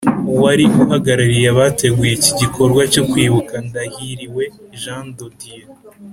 [0.31, 4.43] Uwari uhagarariye abateguye iki gikorwa cyo Kwibuka Ndahiriwe
[4.81, 5.69] Jean de Dieu